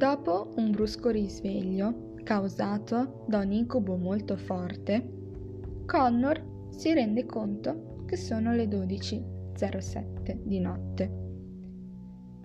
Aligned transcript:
Dopo 0.00 0.54
un 0.56 0.70
brusco 0.70 1.10
risveglio, 1.10 2.14
causato 2.22 3.26
da 3.28 3.40
un 3.40 3.52
incubo 3.52 3.98
molto 3.98 4.34
forte, 4.34 5.06
Connor 5.84 6.68
si 6.70 6.94
rende 6.94 7.26
conto 7.26 8.04
che 8.06 8.16
sono 8.16 8.54
le 8.54 8.64
12.07 8.64 10.38
di 10.42 10.58
notte. 10.58 11.12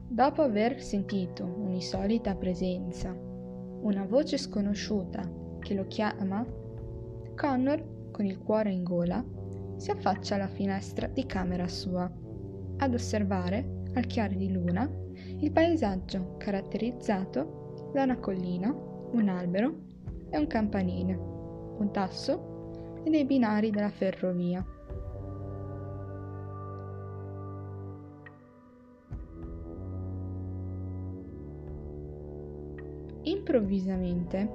Dopo 0.06 0.42
aver 0.42 0.82
sentito 0.82 1.46
un'insolita 1.46 2.36
presenza, 2.36 3.14
una 3.14 4.06
voce 4.06 4.38
sconosciuta 4.38 5.22
che 5.60 5.76
lo 5.76 5.86
chiama, 5.88 6.46
Connor, 7.38 8.10
con 8.12 8.26
il 8.26 8.38
cuore 8.38 8.74
in 8.74 8.84
gola, 8.84 9.24
si 9.78 9.92
affaccia 9.92 10.36
alla 10.36 10.50
finestra 10.50 11.08
di 11.08 11.26
camera 11.26 11.70
sua, 11.70 12.12
ad 12.80 12.94
osservare, 12.94 13.84
al 13.94 14.08
chiaro 14.08 14.36
di 14.36 14.52
luna, 14.52 15.04
il 15.40 15.52
paesaggio 15.52 16.36
caratterizzato 16.38 17.92
da 17.94 18.04
una 18.04 18.18
collina, 18.18 18.74
un 19.12 19.28
albero 19.28 19.76
e 20.30 20.38
un 20.38 20.48
campanile, 20.48 21.14
un 21.14 21.90
tasso 21.92 23.02
e 23.04 23.10
dei 23.10 23.26
binari 23.26 23.70
della 23.70 23.90
ferrovia. 23.90 24.66
Improvvisamente 33.24 34.50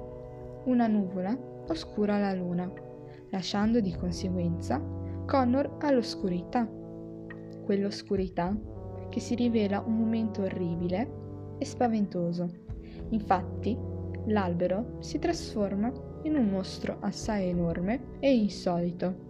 una 0.65 0.87
nuvola 0.87 1.37
oscura 1.67 2.19
la 2.19 2.33
luna, 2.33 2.71
lasciando 3.29 3.79
di 3.79 3.95
conseguenza 3.95 4.81
Connor 5.25 5.77
all'oscurità. 5.79 6.67
Quell'oscurità 7.63 8.55
che 9.11 9.19
si 9.19 9.35
rivela 9.35 9.83
un 9.85 9.97
momento 9.97 10.41
orribile 10.41 11.55
e 11.59 11.65
spaventoso. 11.65 12.49
Infatti, 13.09 13.77
l'albero 14.25 14.97
si 14.99 15.19
trasforma 15.19 15.91
in 16.23 16.35
un 16.35 16.49
mostro 16.49 16.97
assai 17.01 17.49
enorme 17.49 18.17
e 18.19 18.33
insolito, 18.33 19.29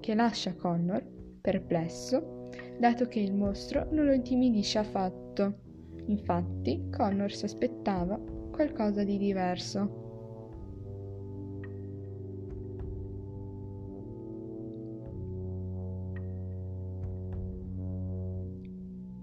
che 0.00 0.14
lascia 0.14 0.54
Connor 0.54 1.04
perplesso, 1.40 2.48
dato 2.78 3.06
che 3.06 3.20
il 3.20 3.34
mostro 3.34 3.88
non 3.90 4.06
lo 4.06 4.12
intimidisce 4.12 4.78
affatto. 4.78 5.58
Infatti, 6.06 6.88
Connor 6.90 7.32
si 7.32 7.46
aspettava 7.46 8.20
qualcosa 8.50 9.02
di 9.02 9.18
diverso. 9.18 10.03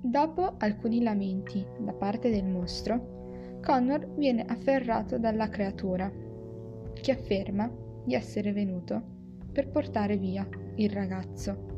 Dopo 0.04 0.56
alcuni 0.58 1.04
lamenti 1.04 1.64
da 1.80 1.94
parte 1.94 2.32
del 2.32 2.46
mostro, 2.46 3.60
Connor 3.64 4.16
viene 4.16 4.44
afferrato 4.44 5.20
dalla 5.20 5.48
creatura, 5.48 6.12
che 6.94 7.12
afferma 7.12 7.72
di 8.04 8.16
essere 8.16 8.52
venuto 8.52 9.02
per 9.52 9.70
portare 9.70 10.18
via 10.18 10.48
il 10.76 10.90
ragazzo. 10.90 11.71